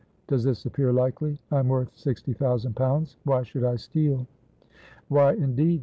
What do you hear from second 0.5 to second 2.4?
appear likely? I am worth sixty